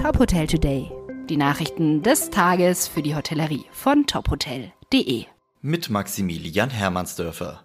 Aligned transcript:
Top 0.00 0.18
Hotel 0.18 0.46
Today. 0.46 0.90
Die 1.28 1.36
Nachrichten 1.36 2.02
des 2.02 2.30
Tages 2.30 2.88
für 2.88 3.02
die 3.02 3.14
Hotellerie 3.14 3.66
von 3.70 4.06
tophotel.de. 4.06 5.26
Mit 5.60 5.90
Maximilian 5.90 6.70
Hermannsdörfer. 6.70 7.60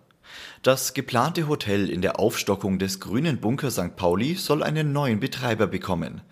Das 0.61 0.93
geplante 0.93 1.47
Hotel 1.47 1.89
in 1.89 2.01
der 2.01 2.19
Aufstockung 2.19 2.77
des 2.77 2.99
Grünen 2.99 3.39
Bunker 3.39 3.71
St. 3.71 3.95
Pauli 3.95 4.33
soll 4.35 4.63
einen 4.63 4.91
neuen 4.91 5.21
Betreiber 5.21 5.65
bekommen. 5.65 6.23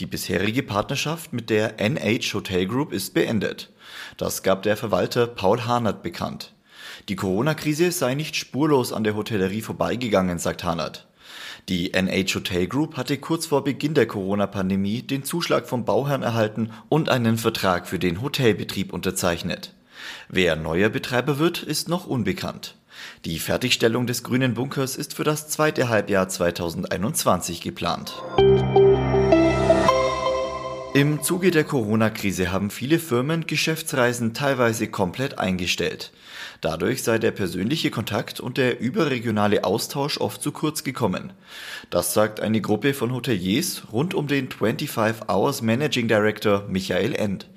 Die 0.00 0.06
bisherige 0.06 0.64
Partnerschaft 0.64 1.32
mit 1.32 1.50
der 1.50 1.78
NH 1.78 2.34
Hotel 2.34 2.66
Group 2.66 2.92
ist 2.92 3.14
beendet. 3.14 3.72
Das 4.16 4.42
gab 4.42 4.64
der 4.64 4.76
Verwalter 4.76 5.28
Paul 5.28 5.66
Hanert 5.66 6.02
bekannt. 6.02 6.52
Die 7.08 7.14
Corona-Krise 7.14 7.92
sei 7.92 8.14
nicht 8.14 8.34
spurlos 8.34 8.92
an 8.92 9.04
der 9.04 9.14
Hotellerie 9.14 9.62
vorbeigegangen, 9.62 10.40
sagt 10.40 10.64
Hanert. 10.64 11.06
Die 11.68 11.94
NH 11.94 12.34
Hotel 12.34 12.66
Group 12.66 12.98
hatte 12.98 13.16
kurz 13.16 13.46
vor 13.46 13.64
Beginn 13.64 13.94
der 13.94 14.06
Corona-Pandemie 14.06 15.00
den 15.00 15.24
Zuschlag 15.24 15.66
vom 15.66 15.86
Bauherrn 15.86 16.22
erhalten 16.22 16.70
und 16.90 17.08
einen 17.08 17.38
Vertrag 17.38 17.88
für 17.88 17.98
den 17.98 18.20
Hotelbetrieb 18.20 18.92
unterzeichnet. 18.92 19.72
Wer 20.28 20.56
neuer 20.56 20.90
Betreiber 20.90 21.38
wird, 21.38 21.62
ist 21.62 21.88
noch 21.88 22.06
unbekannt. 22.06 22.76
Die 23.24 23.38
Fertigstellung 23.38 24.06
des 24.06 24.22
grünen 24.22 24.52
Bunkers 24.52 24.96
ist 24.96 25.14
für 25.14 25.24
das 25.24 25.48
zweite 25.48 25.88
Halbjahr 25.88 26.28
2021 26.28 27.62
geplant. 27.62 28.14
Im 30.96 31.24
Zuge 31.24 31.50
der 31.50 31.64
Corona-Krise 31.64 32.52
haben 32.52 32.70
viele 32.70 33.00
Firmen 33.00 33.48
Geschäftsreisen 33.48 34.32
teilweise 34.32 34.86
komplett 34.86 35.40
eingestellt. 35.40 36.12
Dadurch 36.60 37.02
sei 37.02 37.18
der 37.18 37.32
persönliche 37.32 37.90
Kontakt 37.90 38.38
und 38.38 38.58
der 38.58 38.78
überregionale 38.78 39.64
Austausch 39.64 40.18
oft 40.18 40.40
zu 40.40 40.52
kurz 40.52 40.84
gekommen. 40.84 41.32
Das 41.90 42.14
sagt 42.14 42.38
eine 42.38 42.60
Gruppe 42.60 42.94
von 42.94 43.12
Hoteliers 43.12 43.82
rund 43.90 44.14
um 44.14 44.28
den 44.28 44.48
25 44.52 45.28
Hours 45.28 45.62
Managing 45.62 46.06
Director 46.06 46.64
Michael 46.68 47.16
End. 47.16 47.48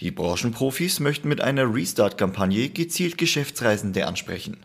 Die 0.00 0.10
Branchenprofis 0.10 1.00
möchten 1.00 1.28
mit 1.28 1.40
einer 1.40 1.74
Restart-Kampagne 1.74 2.68
gezielt 2.68 3.16
Geschäftsreisende 3.16 4.06
ansprechen. 4.06 4.58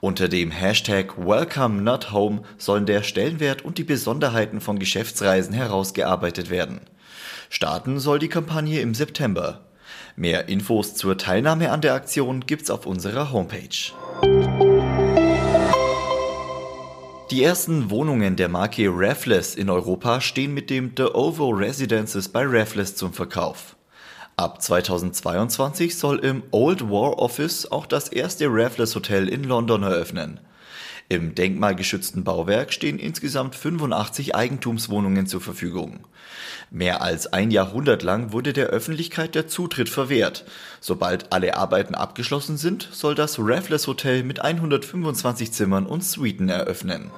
Unter 0.00 0.28
dem 0.28 0.52
Hashtag 0.52 1.18
Welcome 1.18 1.82
Not 1.82 2.12
Home 2.12 2.42
sollen 2.58 2.86
der 2.86 3.02
Stellenwert 3.02 3.64
und 3.64 3.76
die 3.76 3.84
Besonderheiten 3.84 4.60
von 4.60 4.78
Geschäftsreisen 4.78 5.52
herausgearbeitet 5.52 6.48
werden. 6.48 6.80
Starten 7.52 7.98
soll 7.98 8.20
die 8.20 8.28
Kampagne 8.28 8.80
im 8.80 8.94
September. 8.94 9.62
Mehr 10.14 10.48
Infos 10.48 10.94
zur 10.94 11.18
Teilnahme 11.18 11.72
an 11.72 11.80
der 11.80 11.94
Aktion 11.94 12.46
gibt's 12.46 12.70
auf 12.70 12.86
unserer 12.86 13.32
Homepage. 13.32 13.92
Die 17.32 17.42
ersten 17.42 17.90
Wohnungen 17.90 18.36
der 18.36 18.48
Marke 18.48 18.88
Raffles 18.88 19.56
in 19.56 19.68
Europa 19.68 20.20
stehen 20.20 20.54
mit 20.54 20.70
dem 20.70 20.92
The 20.96 21.06
Ovo 21.12 21.50
Residences 21.50 22.28
bei 22.28 22.44
Raffles 22.46 22.94
zum 22.94 23.12
Verkauf. 23.12 23.74
Ab 24.36 24.62
2022 24.62 25.98
soll 25.98 26.20
im 26.20 26.44
Old 26.52 26.88
War 26.88 27.18
Office 27.18 27.70
auch 27.70 27.86
das 27.86 28.10
erste 28.10 28.46
Raffles 28.48 28.94
Hotel 28.94 29.28
in 29.28 29.42
London 29.42 29.82
eröffnen. 29.82 30.38
Im 31.12 31.34
denkmalgeschützten 31.34 32.22
Bauwerk 32.22 32.72
stehen 32.72 33.00
insgesamt 33.00 33.56
85 33.56 34.36
Eigentumswohnungen 34.36 35.26
zur 35.26 35.40
Verfügung. 35.40 36.06
Mehr 36.70 37.02
als 37.02 37.32
ein 37.32 37.50
Jahrhundert 37.50 38.04
lang 38.04 38.30
wurde 38.30 38.52
der 38.52 38.68
Öffentlichkeit 38.68 39.34
der 39.34 39.48
Zutritt 39.48 39.88
verwehrt. 39.88 40.44
Sobald 40.80 41.32
alle 41.32 41.56
Arbeiten 41.56 41.96
abgeschlossen 41.96 42.56
sind, 42.56 42.88
soll 42.92 43.16
das 43.16 43.40
Raffles 43.40 43.88
Hotel 43.88 44.22
mit 44.22 44.40
125 44.40 45.50
Zimmern 45.50 45.84
und 45.86 46.04
Suiten 46.04 46.48
eröffnen. 46.48 47.10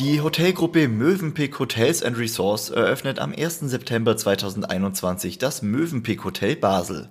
Die 0.00 0.20
Hotelgruppe 0.20 0.88
Mövenpick 0.88 1.56
Hotels 1.60 2.02
and 2.02 2.18
Resorts 2.18 2.68
eröffnet 2.68 3.20
am 3.20 3.32
1. 3.32 3.60
September 3.60 4.16
2021 4.16 5.38
das 5.38 5.62
Mövenpick 5.62 6.24
Hotel 6.24 6.56
Basel. 6.56 7.08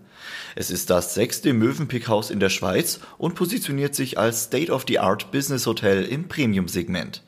Es 0.56 0.70
ist 0.70 0.90
das 0.90 1.14
sechste 1.14 1.54
Mövenpick-Haus 1.54 2.30
in 2.30 2.42
der 2.42 2.50
Schweiz 2.50 3.00
und 3.18 3.36
positioniert 3.36 3.96
sich 3.96 4.18
als 4.18 4.44
State-of-the-Art 4.44 5.32
Business 5.32 5.66
Hotel 5.66 6.04
im 6.04 6.28
Premium-Segment. 6.28 7.24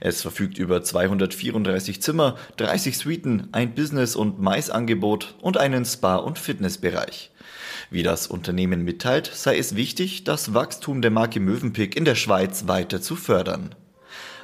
Es 0.00 0.20
verfügt 0.20 0.58
über 0.58 0.82
234 0.82 2.02
Zimmer, 2.02 2.36
30 2.56 2.98
Suiten, 2.98 3.46
ein 3.52 3.76
Business- 3.76 4.16
und 4.16 4.40
Mais-Angebot 4.40 5.36
und 5.40 5.58
einen 5.58 5.84
Spa- 5.84 6.16
und 6.16 6.40
Fitnessbereich. 6.40 7.30
Wie 7.90 8.02
das 8.02 8.26
Unternehmen 8.26 8.82
mitteilt, 8.82 9.30
sei 9.32 9.58
es 9.58 9.76
wichtig, 9.76 10.24
das 10.24 10.54
Wachstum 10.54 11.02
der 11.02 11.12
Marke 11.12 11.38
Mövenpick 11.38 11.94
in 11.94 12.04
der 12.04 12.16
Schweiz 12.16 12.66
weiter 12.66 13.00
zu 13.00 13.14
fördern. 13.14 13.76